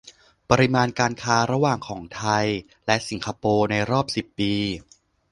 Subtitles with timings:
[0.49, 2.45] ปริมาณการค้าระหว่างของไทย
[2.85, 4.53] และสิงคโปร์ ในรอบสิบปี